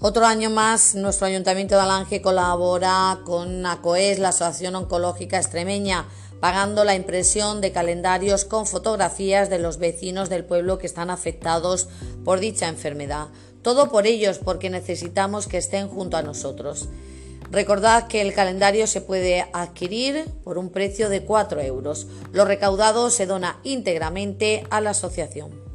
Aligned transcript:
Otro 0.00 0.26
año 0.26 0.48
más, 0.48 0.94
nuestro 0.94 1.26
Ayuntamiento 1.26 1.74
de 1.74 1.80
Alange 1.80 2.22
colabora 2.22 3.18
con 3.24 3.66
ACOES, 3.66 4.20
la 4.20 4.28
Asociación 4.28 4.76
Oncológica 4.76 5.38
Extremeña, 5.38 6.06
pagando 6.38 6.84
la 6.84 6.94
impresión 6.94 7.60
de 7.60 7.72
calendarios 7.72 8.44
con 8.44 8.64
fotografías 8.64 9.50
de 9.50 9.58
los 9.58 9.78
vecinos 9.78 10.28
del 10.28 10.44
pueblo 10.44 10.78
que 10.78 10.86
están 10.86 11.10
afectados 11.10 11.88
por 12.24 12.38
dicha 12.38 12.68
enfermedad. 12.68 13.26
Todo 13.62 13.90
por 13.90 14.06
ellos, 14.06 14.38
porque 14.38 14.70
necesitamos 14.70 15.48
que 15.48 15.58
estén 15.58 15.88
junto 15.88 16.16
a 16.16 16.22
nosotros. 16.22 16.88
Recordad 17.50 18.06
que 18.06 18.20
el 18.20 18.34
calendario 18.34 18.86
se 18.86 19.00
puede 19.00 19.48
adquirir 19.52 20.26
por 20.44 20.58
un 20.58 20.70
precio 20.70 21.08
de 21.08 21.24
4 21.24 21.60
euros. 21.62 22.06
Lo 22.32 22.44
recaudado 22.44 23.10
se 23.10 23.26
dona 23.26 23.58
íntegramente 23.64 24.64
a 24.70 24.80
la 24.80 24.90
asociación. 24.90 25.67